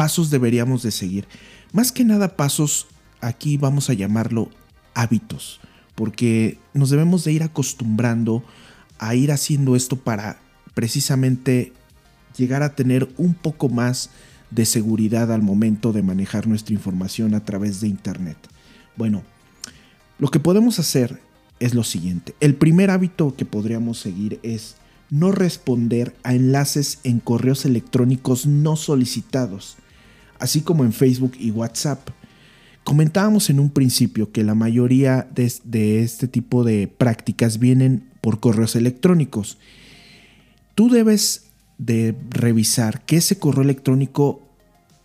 pasos 0.00 0.30
deberíamos 0.30 0.82
de 0.82 0.92
seguir? 0.92 1.28
Más 1.74 1.92
que 1.92 2.06
nada 2.06 2.34
pasos, 2.34 2.86
aquí 3.20 3.58
vamos 3.58 3.90
a 3.90 3.92
llamarlo 3.92 4.48
hábitos, 4.94 5.60
porque 5.94 6.56
nos 6.72 6.88
debemos 6.88 7.22
de 7.24 7.32
ir 7.32 7.42
acostumbrando 7.42 8.42
a 8.98 9.14
ir 9.14 9.30
haciendo 9.30 9.76
esto 9.76 9.96
para 9.96 10.40
precisamente 10.72 11.74
llegar 12.34 12.62
a 12.62 12.74
tener 12.74 13.10
un 13.18 13.34
poco 13.34 13.68
más 13.68 14.08
de 14.50 14.64
seguridad 14.64 15.30
al 15.30 15.42
momento 15.42 15.92
de 15.92 16.02
manejar 16.02 16.46
nuestra 16.46 16.72
información 16.72 17.34
a 17.34 17.44
través 17.44 17.82
de 17.82 17.88
Internet. 17.88 18.38
Bueno, 18.96 19.22
lo 20.18 20.30
que 20.30 20.40
podemos 20.40 20.78
hacer 20.78 21.20
es 21.58 21.74
lo 21.74 21.84
siguiente. 21.84 22.34
El 22.40 22.54
primer 22.54 22.90
hábito 22.90 23.36
que 23.36 23.44
podríamos 23.44 23.98
seguir 23.98 24.40
es 24.42 24.76
no 25.10 25.30
responder 25.30 26.16
a 26.22 26.34
enlaces 26.34 27.00
en 27.04 27.20
correos 27.20 27.66
electrónicos 27.66 28.46
no 28.46 28.76
solicitados, 28.76 29.76
así 30.40 30.62
como 30.62 30.84
en 30.84 30.92
Facebook 30.92 31.32
y 31.38 31.50
WhatsApp. 31.50 32.08
Comentábamos 32.84 33.50
en 33.50 33.60
un 33.60 33.70
principio 33.70 34.32
que 34.32 34.42
la 34.42 34.54
mayoría 34.54 35.28
de, 35.34 35.52
de, 35.64 36.02
este 36.02 36.28
tipo 36.28 36.64
de 36.64 36.88
prácticas 36.88 37.58
vienen 37.58 38.04
por 38.20 38.40
correos 38.40 38.74
electrónicos. 38.74 39.58
Tú 40.74 40.88
debes 40.88 41.44
de 41.78 42.14
revisar 42.30 43.04
que 43.04 43.18
ese 43.18 43.38
correo 43.38 43.62
electrónico 43.62 44.42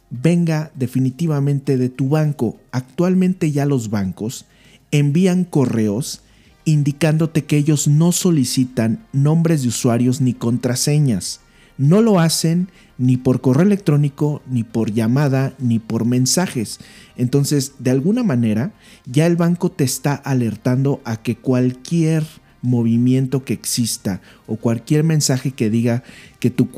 venga 0.10 0.72
definitivamente 0.75 1.77
de 1.77 1.89
tu 1.89 2.10
banco. 2.10 2.58
Actualmente 2.72 3.51
ya 3.51 3.65
los 3.65 3.89
bancos 3.89 4.46
envían 4.92 5.44
correos 5.44 6.22
indicándote 6.65 7.46
que 7.46 7.58
ellos 7.58 7.88
no 7.88 8.12
solicitan 8.12 9.06
nombres 9.13 9.62
de 9.62 9.70
usuarios 9.70 10.20
ni 10.22 10.34
contraseñas. 10.34 11.42
No 11.77 12.01
lo 12.01 12.20
hacen 12.20 12.70
ni 12.98 13.17
por 13.17 13.41
correo 13.41 13.65
electrónico, 13.65 14.41
ni 14.50 14.63
por 14.63 14.91
llamada, 14.91 15.53
ni 15.60 15.79
por 15.79 16.05
mensajes. 16.05 16.79
Entonces, 17.17 17.74
de 17.79 17.91
alguna 17.91 18.24
manera, 18.24 18.72
ya 19.05 19.25
el 19.25 19.36
banco 19.36 19.70
te 19.72 19.84
está 19.84 20.13
alertando 20.13 21.01
a 21.03 21.17
que 21.17 21.36
cualquier 21.36 22.24
movimiento 22.62 23.44
que 23.44 23.53
exista 23.53 24.22
o 24.48 24.55
cualquier 24.55 25.03
mensaje 25.03 25.51
que 25.51 25.70
diga 25.70 26.03
que 26.39 26.50
tu, 26.50 26.70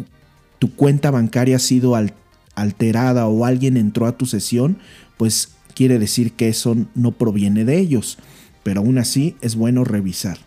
tu 0.59 0.73
cuenta 0.73 1.11
bancaria 1.11 1.57
ha 1.57 1.59
sido 1.59 1.95
alterada 2.55 3.27
o 3.27 3.45
alguien 3.45 3.77
entró 3.77 4.07
a 4.07 4.17
tu 4.17 4.25
sesión, 4.25 4.77
pues 5.17 5.53
quiere 5.75 5.99
decir 5.99 6.33
que 6.33 6.49
eso 6.49 6.75
no 6.95 7.11
proviene 7.11 7.63
de 7.63 7.77
ellos 7.77 8.17
pero 8.67 8.81
aún 8.81 8.97
así 8.97 9.37
es 9.39 9.55
bueno 9.55 9.85
revisar. 9.85 10.39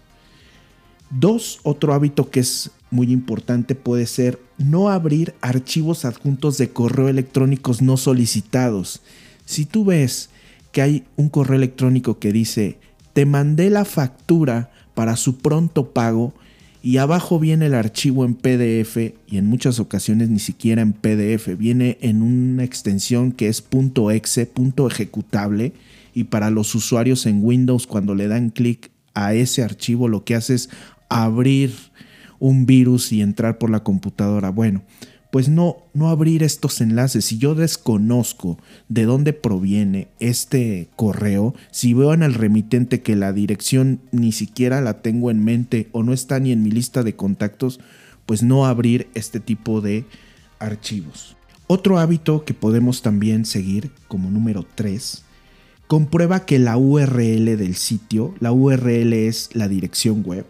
Dos, 1.11 1.59
otro 1.65 1.93
hábito 1.93 2.31
que 2.31 2.41
es 2.41 2.71
muy 2.91 3.13
importante 3.13 3.75
puede 3.75 4.07
ser 4.07 4.41
no 4.59 4.91
abrir 4.91 5.35
archivos 5.41 6.05
adjuntos 6.05 6.57
de 6.57 6.71
correo 6.71 7.09
electrónicos 7.09 7.83
no 7.83 7.97
solicitados. 7.97 9.03
Si 9.45 9.65
tú 9.65 9.85
ves 9.85 10.31
que 10.71 10.83
hay 10.83 11.05
un 11.17 11.29
correo 11.29 11.57
electrónico 11.57 12.19
que 12.19 12.33
dice, 12.33 12.79
te 13.13 13.27
mandé 13.27 13.71
la 13.71 13.85
factura 13.85 14.71
para 14.95 15.17
su 15.17 15.39
pronto 15.39 15.93
pago 15.93 16.33
y 16.83 16.99
abajo 16.99 17.39
viene 17.39 17.67
el 17.67 17.75
archivo 17.75 18.25
en 18.25 18.35
PDF 18.35 18.97
y 19.27 19.37
en 19.37 19.47
muchas 19.47 19.81
ocasiones 19.81 20.31
ni 20.31 20.39
siquiera 20.39 20.81
en 20.81 20.93
PDF, 20.93 21.57
viene 21.59 21.99
en 22.01 22.23
una 22.23 22.65
extensión 22.65 23.33
que 23.33 23.49
es 23.49 23.65
.exe, 24.13 24.47
punto 24.47 24.89
ejecutable 24.89 25.73
y 26.15 26.25
para 26.25 26.51
los 26.51 26.75
usuarios 26.75 27.27
en 27.27 27.45
Windows 27.45 27.87
cuando 27.87 28.15
le 28.15 28.29
dan 28.29 28.51
clic 28.51 28.91
a 29.15 29.35
ese 29.35 29.63
archivo 29.63 30.09
lo 30.09 30.25
que 30.25 30.37
hace 30.37 30.55
es 30.55 30.71
abrir 31.11 31.75
un 32.39 32.65
virus 32.65 33.13
y 33.13 33.21
entrar 33.21 33.59
por 33.59 33.69
la 33.69 33.85
computadora. 33.85 34.51
Bueno, 34.51 34.83
pues 35.31 35.49
no, 35.49 35.77
no 35.93 36.09
abrir 36.09 36.43
estos 36.43 36.81
enlaces. 36.81 37.27
Si 37.27 37.39
yo 37.39 37.55
desconozco 37.55 38.59
de 38.89 39.05
dónde 39.05 39.33
proviene 39.33 40.09
este 40.19 40.89
correo, 40.97 41.55
si 41.71 41.95
veo 41.95 42.15
en 42.15 42.23
el 42.23 42.35
remitente 42.35 43.03
que 43.03 43.15
la 43.15 43.33
dirección 43.33 44.01
ni 44.11 44.33
siquiera 44.33 44.81
la 44.81 45.03
tengo 45.03 45.31
en 45.31 45.45
mente 45.45 45.89
o 45.93 46.03
no 46.03 46.13
está 46.13 46.41
ni 46.41 46.53
en 46.53 46.63
mi 46.63 46.71
lista 46.71 47.03
de 47.03 47.15
contactos, 47.15 47.81
pues 48.27 48.43
no 48.43 48.67
abrir 48.67 49.09
este 49.15 49.39
tipo 49.39 49.81
de 49.81 50.05
archivos. 50.59 51.37
Otro 51.67 51.99
hábito 51.99 52.45
que 52.45 52.55
podemos 52.55 53.03
también 53.03 53.45
seguir 53.45 53.93
como 54.09 54.31
número 54.31 54.67
3 54.75 55.25
comprueba 55.87 56.47
que 56.47 56.61
la 56.61 56.77
URL 56.77 57.57
del 57.57 57.75
sitio, 57.75 58.35
la 58.39 58.53
URL 58.53 59.13
es 59.13 59.51
la 59.55 59.67
dirección 59.67 60.23
web, 60.25 60.47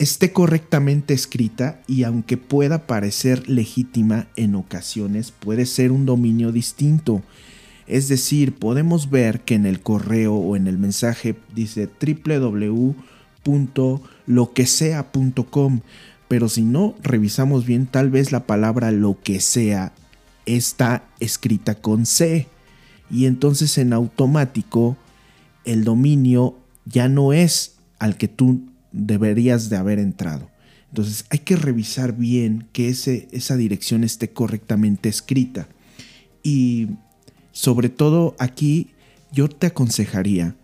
esté 0.00 0.32
correctamente 0.32 1.12
escrita 1.12 1.82
y 1.86 2.04
aunque 2.04 2.38
pueda 2.38 2.86
parecer 2.86 3.50
legítima 3.50 4.28
en 4.34 4.54
ocasiones, 4.54 5.30
puede 5.30 5.66
ser 5.66 5.92
un 5.92 6.06
dominio 6.06 6.52
distinto. 6.52 7.20
Es 7.86 8.08
decir, 8.08 8.54
podemos 8.54 9.10
ver 9.10 9.42
que 9.42 9.56
en 9.56 9.66
el 9.66 9.80
correo 9.80 10.36
o 10.36 10.56
en 10.56 10.68
el 10.68 10.78
mensaje 10.78 11.36
dice 11.54 11.86
www.loquesea.com, 13.44 15.80
pero 16.28 16.48
si 16.48 16.62
no 16.62 16.94
revisamos 17.02 17.66
bien, 17.66 17.86
tal 17.86 18.08
vez 18.08 18.32
la 18.32 18.46
palabra 18.46 18.92
lo 18.92 19.18
que 19.22 19.40
sea 19.40 19.92
está 20.46 21.04
escrita 21.20 21.74
con 21.74 22.06
C 22.06 22.48
y 23.10 23.26
entonces 23.26 23.76
en 23.76 23.92
automático 23.92 24.96
el 25.66 25.84
dominio 25.84 26.56
ya 26.86 27.10
no 27.10 27.34
es 27.34 27.74
al 27.98 28.16
que 28.16 28.28
tú 28.28 28.69
deberías 28.92 29.70
de 29.70 29.76
haber 29.76 29.98
entrado. 29.98 30.50
Entonces 30.88 31.24
hay 31.30 31.40
que 31.40 31.56
revisar 31.56 32.16
bien 32.16 32.66
que 32.72 32.88
ese, 32.88 33.28
esa 33.30 33.56
dirección 33.56 34.04
esté 34.04 34.30
correctamente 34.30 35.08
escrita. 35.08 35.68
Y 36.42 36.88
sobre 37.52 37.88
todo 37.88 38.34
aquí 38.38 38.88
yo 39.32 39.48
te 39.48 39.68
aconsejaría 39.68 40.56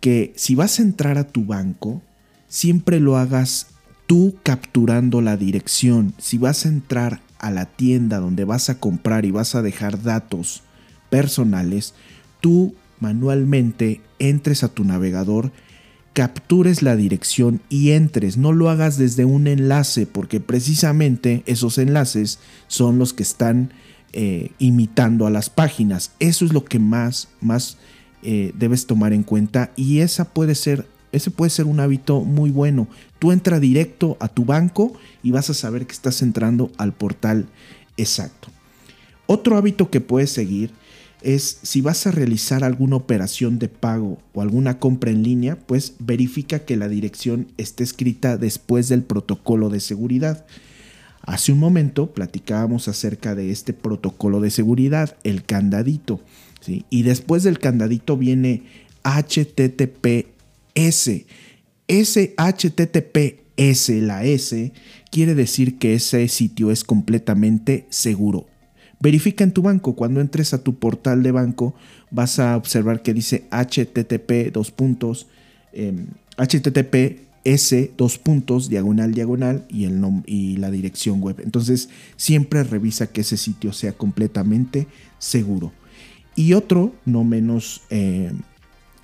que 0.00 0.32
si 0.36 0.54
vas 0.54 0.78
a 0.78 0.82
entrar 0.82 1.18
a 1.18 1.28
tu 1.28 1.44
banco, 1.44 2.02
siempre 2.48 3.00
lo 3.00 3.16
hagas 3.16 3.68
tú 4.06 4.36
capturando 4.42 5.20
la 5.20 5.36
dirección. 5.36 6.14
Si 6.18 6.38
vas 6.38 6.66
a 6.66 6.68
entrar 6.68 7.22
a 7.38 7.50
la 7.50 7.66
tienda 7.66 8.18
donde 8.18 8.44
vas 8.44 8.68
a 8.68 8.78
comprar 8.78 9.24
y 9.24 9.30
vas 9.30 9.54
a 9.54 9.62
dejar 9.62 10.02
datos 10.02 10.62
personales, 11.10 11.94
tú 12.40 12.74
manualmente 13.00 14.00
entres 14.18 14.62
a 14.62 14.68
tu 14.68 14.84
navegador, 14.84 15.50
captures 16.12 16.82
la 16.82 16.96
dirección 16.96 17.60
y 17.68 17.92
entres. 17.92 18.36
No 18.36 18.52
lo 18.52 18.70
hagas 18.70 18.98
desde 18.98 19.24
un 19.24 19.46
enlace 19.46 20.06
porque 20.06 20.40
precisamente 20.40 21.42
esos 21.46 21.78
enlaces 21.78 22.38
son 22.68 22.98
los 22.98 23.12
que 23.12 23.22
están 23.22 23.72
eh, 24.12 24.50
imitando 24.58 25.26
a 25.26 25.30
las 25.30 25.50
páginas. 25.50 26.12
Eso 26.18 26.44
es 26.44 26.52
lo 26.52 26.64
que 26.64 26.78
más, 26.78 27.28
más 27.40 27.78
eh, 28.22 28.52
debes 28.58 28.86
tomar 28.86 29.12
en 29.12 29.22
cuenta 29.22 29.72
y 29.74 30.00
esa 30.00 30.26
puede 30.26 30.54
ser, 30.54 30.86
ese 31.12 31.30
puede 31.30 31.50
ser 31.50 31.66
un 31.66 31.80
hábito 31.80 32.20
muy 32.20 32.50
bueno. 32.50 32.88
Tú 33.18 33.32
entra 33.32 33.58
directo 33.58 34.16
a 34.20 34.28
tu 34.28 34.44
banco 34.44 34.92
y 35.22 35.30
vas 35.30 35.48
a 35.48 35.54
saber 35.54 35.86
que 35.86 35.92
estás 35.92 36.22
entrando 36.22 36.70
al 36.76 36.92
portal 36.92 37.46
exacto. 37.96 38.48
Otro 39.26 39.56
hábito 39.56 39.88
que 39.88 40.00
puedes 40.00 40.30
seguir 40.30 40.72
es 41.24 41.58
si 41.62 41.80
vas 41.80 42.06
a 42.06 42.10
realizar 42.10 42.64
alguna 42.64 42.96
operación 42.96 43.58
de 43.58 43.68
pago 43.68 44.18
o 44.34 44.42
alguna 44.42 44.78
compra 44.78 45.10
en 45.10 45.22
línea, 45.22 45.56
pues 45.56 45.94
verifica 45.98 46.60
que 46.60 46.76
la 46.76 46.88
dirección 46.88 47.48
esté 47.56 47.84
escrita 47.84 48.36
después 48.36 48.88
del 48.88 49.02
protocolo 49.02 49.70
de 49.70 49.80
seguridad. 49.80 50.44
Hace 51.22 51.52
un 51.52 51.58
momento 51.58 52.12
platicábamos 52.12 52.88
acerca 52.88 53.34
de 53.34 53.50
este 53.50 53.72
protocolo 53.72 54.40
de 54.40 54.50
seguridad, 54.50 55.16
el 55.22 55.44
candadito, 55.44 56.20
¿sí? 56.60 56.84
y 56.90 57.02
después 57.02 57.44
del 57.44 57.58
candadito 57.58 58.16
viene 58.16 58.64
HTTPS. 59.04 60.30
Ese 61.86 62.34
HTTPS, 62.36 63.88
la 64.00 64.24
S, 64.24 64.72
quiere 65.10 65.34
decir 65.34 65.78
que 65.78 65.94
ese 65.94 66.26
sitio 66.28 66.70
es 66.70 66.84
completamente 66.84 67.86
seguro. 67.90 68.46
Verifica 69.02 69.42
en 69.42 69.50
tu 69.50 69.62
banco. 69.62 69.96
Cuando 69.96 70.20
entres 70.20 70.54
a 70.54 70.62
tu 70.62 70.76
portal 70.76 71.24
de 71.24 71.32
banco, 71.32 71.74
vas 72.12 72.38
a 72.38 72.56
observar 72.56 73.02
que 73.02 73.12
dice 73.12 73.48
HTTP 73.50 74.52
dos 74.52 74.70
puntos, 74.70 75.26
HTTPS 76.36 77.72
em, 77.72 77.88
dos 77.96 78.18
puntos, 78.18 78.68
diagonal, 78.68 79.12
diagonal 79.12 79.64
y, 79.68 79.86
el 79.86 80.00
y 80.24 80.56
la 80.58 80.70
dirección 80.70 81.20
web. 81.20 81.40
Entonces, 81.42 81.88
siempre 82.14 82.62
revisa 82.62 83.08
que 83.08 83.22
ese 83.22 83.36
sitio 83.36 83.72
sea 83.72 83.92
completamente 83.92 84.86
seguro. 85.18 85.72
Y 86.36 86.52
otro, 86.52 86.94
no 87.04 87.24
menos 87.24 87.82
em, 87.90 88.42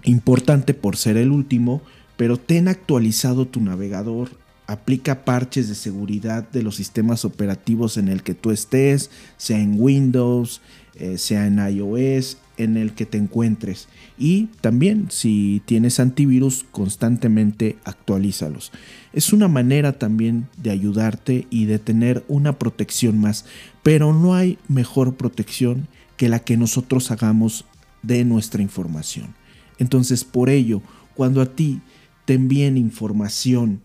importante 0.05 0.75
por 0.75 0.97
ser 0.97 1.17
el 1.17 1.33
último, 1.33 1.83
pero 2.17 2.37
ten 2.37 2.69
actualizado 2.69 3.49
tu 3.49 3.61
navegador 3.61 4.31
aplica 4.69 5.25
parches 5.25 5.67
de 5.69 5.75
seguridad 5.75 6.49
de 6.51 6.63
los 6.63 6.77
sistemas 6.77 7.25
operativos 7.25 7.97
en 7.97 8.09
el 8.09 8.23
que 8.23 8.35
tú 8.35 8.51
estés, 8.51 9.11
sea 9.39 9.59
en 9.59 9.81
Windows, 9.81 10.61
eh, 10.95 11.17
sea 11.17 11.47
en 11.47 11.59
iOS, 11.59 12.37
en 12.59 12.77
el 12.77 12.93
que 12.93 13.07
te 13.07 13.17
encuentres. 13.17 13.89
Y 14.19 14.49
también 14.61 15.07
si 15.11 15.63
tienes 15.65 15.99
antivirus, 16.01 16.67
constantemente 16.71 17.79
actualízalos. 17.85 18.71
Es 19.15 19.33
una 19.33 19.49
manera 19.49 19.99
también 19.99 20.49
de 20.59 20.71
ayudarte 20.71 21.47
y 21.49 21.65
de 21.65 21.79
tener 21.79 22.23
una 22.29 22.59
protección 22.59 23.19
más. 23.19 23.47
Pero 23.83 24.13
no 24.13 24.35
hay 24.35 24.59
mejor 24.69 25.15
protección 25.17 25.89
que 26.19 26.29
la 26.29 26.41
que 26.41 26.59
nosotros 26.59 27.11
hagamos 27.11 27.65
de 28.03 28.23
nuestra 28.27 28.61
información. 28.61 29.35
Entonces, 29.79 30.25
por 30.25 30.51
ello, 30.51 30.83
cuando 31.15 31.41
a 31.41 31.47
ti 31.47 31.81
te 32.27 32.35
envíen 32.35 32.77
información 32.77 33.81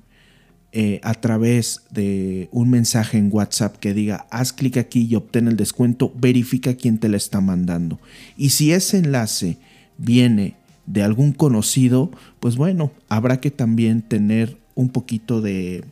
eh, 0.75 1.00
a 1.03 1.13
través 1.13 1.84
de 1.92 2.50
un 2.51 2.72
mensaje 2.72 3.20
en 3.20 3.30
WhatsApp 3.32 3.77
que 3.77 3.94
diga 3.94 4.25
haz 4.32 4.53
clic 4.53 4.77
aquí 4.77 5.06
y 5.08 5.13
obtén 5.13 5.48
el 5.48 5.56
descuento, 5.56 6.12
verifica 6.15 6.74
quién 6.74 6.98
te 6.98 7.10
la 7.10 7.18
está 7.18 7.42
mandando. 7.42 8.00
Y 8.38 8.50
si 8.50 8.74
ese 8.74 8.98
enlace 8.98 9.60
viene 10.00 10.56
de 10.88 11.03
algún 11.03 11.32
conocido, 11.32 12.10
pues 12.39 12.56
bueno, 12.56 12.92
habrá 13.08 13.39
que 13.39 13.51
también 13.51 14.01
tener 14.01 14.58
un 14.74 14.89
poquito 14.89 15.42
de, 15.42 15.84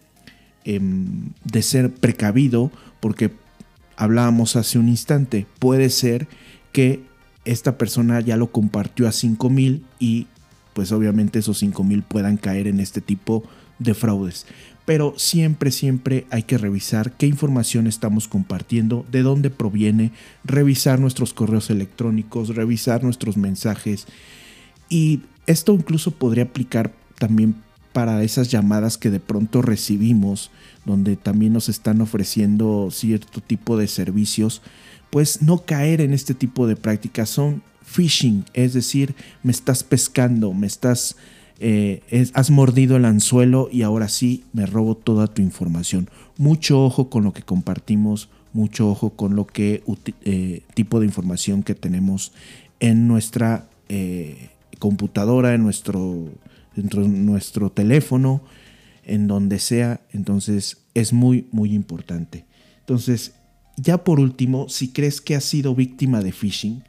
em, 0.66 1.30
de 1.44 1.62
ser 1.62 1.94
precavido 1.94 2.72
porque 3.00 3.30
hablábamos 3.98 4.56
hace 4.56 4.80
un 4.80 4.90
instante, 4.90 5.46
puede 5.60 5.92
ser 5.92 6.28
que 6.72 7.04
esta 7.46 7.78
persona 7.78 8.20
ya 8.20 8.36
lo 8.36 8.52
compartió 8.52 9.08
a 9.08 9.12
5000 9.12 9.86
y 10.00 10.26
pues 10.74 10.92
obviamente 10.92 11.38
esos 11.38 11.60
5000 11.60 12.02
puedan 12.02 12.38
caer 12.38 12.66
en 12.66 12.80
este 12.80 13.00
tipo 13.00 13.44
de 13.78 13.94
fraudes 13.94 14.46
pero 14.86 15.14
siempre, 15.18 15.72
siempre 15.72 16.26
hay 16.32 16.44
que 16.44 16.58
revisar 16.58 17.12
qué 17.14 17.28
información 17.28 17.88
estamos 17.88 18.28
compartiendo, 18.28 19.06
de 19.12 19.22
dónde 19.22 19.50
proviene, 19.50 20.12
revisar 20.44 21.00
nuestros 21.00 21.34
correos 21.34 21.70
electrónicos, 21.70 22.56
revisar 22.56 23.04
nuestros 23.04 23.38
mensajes. 23.38 24.08
Y 24.90 25.22
esto 25.46 25.74
incluso 25.74 26.12
podría 26.12 26.46
aplicar 26.46 26.92
también 27.18 27.56
para 27.94 28.24
esas 28.24 28.50
llamadas 28.50 28.98
que 28.98 29.10
de 29.10 29.20
pronto 29.20 29.62
recibimos, 29.62 30.50
donde 30.86 31.16
también 31.16 31.54
nos 31.54 31.70
están 31.70 32.02
ofreciendo 32.02 32.90
cierto 32.92 33.42
tipo 33.42 33.78
de 33.78 33.88
servicios, 33.88 34.62
pues 35.10 35.42
no 35.42 35.66
caer 35.66 36.02
en 36.02 36.14
este 36.14 36.34
tipo 36.34 36.68
de 36.68 36.76
prácticas. 36.76 37.30
Son 37.30 37.62
phishing, 37.86 38.46
es 38.54 38.74
decir, 38.74 39.14
me 39.44 39.52
estás 39.52 39.84
pescando, 39.84 40.54
me 40.54 40.68
estás 40.68 41.18
eh, 41.64 42.32
has 42.34 42.50
mordido 42.50 42.98
el 42.98 43.06
anzuelo 43.06 43.70
y 43.72 43.84
ahora 43.84 44.10
sí 44.10 44.46
me 44.52 44.66
robo 44.66 44.98
toda 44.98 45.28
tu 45.28 45.44
información. 45.44 46.10
Mucho 46.38 46.84
ojo 46.84 47.12
con 47.12 47.24
lo 47.24 47.34
que 47.34 47.44
compartimos, 47.44 48.30
mucho 48.52 48.90
ojo 48.90 49.12
con 49.12 49.36
lo 49.36 49.46
que 49.46 49.84
eh, 50.24 50.64
tipo 50.74 51.00
de 51.00 51.06
información 51.06 51.62
que 51.62 51.76
tenemos 51.76 52.32
en 52.80 53.08
nuestra 53.08 53.70
eh, 53.90 54.50
computadora, 54.80 55.54
en 55.54 55.62
nuestro, 55.62 56.30
en 56.76 57.26
nuestro 57.28 57.72
teléfono, 57.72 58.42
en 59.04 59.28
donde 59.28 59.60
sea. 59.60 60.02
Entonces 60.14 60.80
es 60.96 61.14
muy, 61.14 61.48
muy 61.52 61.76
importante. 61.76 62.46
Entonces, 62.80 63.36
ya 63.78 64.04
por 64.04 64.20
último, 64.20 64.68
si 64.68 64.88
crees 64.88 65.22
que 65.22 65.36
has 65.36 65.44
sido 65.44 65.76
víctima 65.76 66.22
de 66.22 66.32
phishing, 66.32 66.84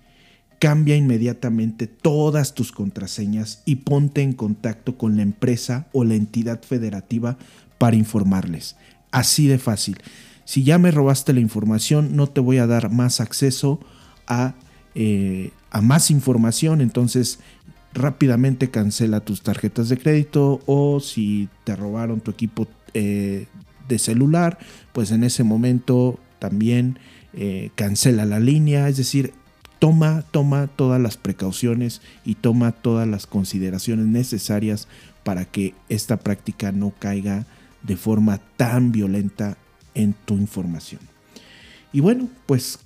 cambia 0.62 0.95
inmediatamente 0.95 1.88
todas 1.88 2.54
tus 2.54 2.71
contraseñas 2.71 3.64
y 3.64 3.76
ponte 3.76 4.23
en 4.23 4.33
contacto 4.33 4.97
con 4.97 5.16
la 5.16 5.23
empresa 5.23 5.88
o 5.90 6.04
la 6.04 6.14
entidad 6.14 6.62
federativa 6.62 7.37
para 7.78 7.97
informarles. 7.97 8.76
Así 9.11 9.49
de 9.49 9.59
fácil. 9.59 9.99
Si 10.45 10.62
ya 10.62 10.78
me 10.78 10.92
robaste 10.92 11.33
la 11.33 11.40
información, 11.40 12.14
no 12.14 12.28
te 12.28 12.40
voy 12.40 12.59
a 12.59 12.69
dar 12.69 12.92
más 12.92 13.21
acceso 13.21 13.81
a, 14.28 14.54
eh, 14.95 15.50
a 15.73 15.81
más 15.81 16.12
información, 16.12 16.81
entonces 16.81 17.40
rápidamente 17.92 18.71
cancela 18.71 19.19
tus 19.19 19.42
tarjetas 19.42 19.88
de 19.88 19.98
crédito 19.98 20.61
o 20.66 21.01
si 21.01 21.48
te 21.64 21.75
robaron 21.75 22.20
tu 22.20 22.31
equipo 22.31 22.68
eh, 22.94 23.48
de 23.88 23.98
celular, 23.98 24.59
pues 24.92 25.11
en 25.11 25.25
ese 25.25 25.42
momento 25.42 26.20
también 26.38 27.01
eh, 27.35 27.70
cancela 27.75 28.25
la 28.27 28.38
línea, 28.38 28.88
es 28.88 28.96
decir, 28.96 29.33
toma, 29.83 30.23
toma 30.31 30.68
todas 30.68 31.01
las 31.01 31.16
precauciones 31.16 32.03
y 32.25 32.37
toma 32.37 32.71
todas 32.71 33.09
las 33.09 33.27
consideraciones 33.27 34.07
necesarias 34.07 34.87
para 35.25 35.45
que 35.45 35.75
esta 35.88 36.18
práctica 36.18 36.71
no 36.71 36.92
caiga 36.97 37.47
de 37.83 37.97
forma 37.97 38.38
tan 38.57 38.92
violenta 38.92 39.59
en 39.97 40.14
tu 40.25 40.35
información. 40.35 41.01
Y 41.92 41.99
bueno, 41.99 42.29
pues 42.47 42.79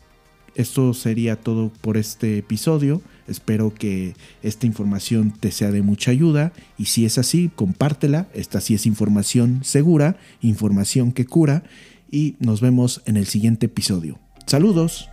esto 0.55 0.95
sería 0.95 1.37
todo 1.37 1.71
por 1.83 1.99
este 1.99 2.39
episodio. 2.39 3.03
Espero 3.29 3.75
que 3.75 4.15
esta 4.43 4.65
información 4.65 5.33
te 5.39 5.51
sea 5.51 5.73
de 5.73 5.83
mucha 5.83 6.13
ayuda 6.13 6.55
y 6.79 6.87
si 6.87 7.05
es 7.05 7.19
así, 7.19 7.51
compártela. 7.55 8.27
Esta 8.33 8.63
sí 8.63 8.73
es 8.73 8.87
información 8.87 9.61
segura, 9.65 10.17
información 10.41 11.13
que 11.13 11.27
cura 11.27 11.63
y 12.11 12.37
nos 12.39 12.63
vemos 12.63 13.03
en 13.05 13.19
el 13.19 13.27
siguiente 13.27 13.67
episodio. 13.67 14.19
Saludos. 14.47 15.11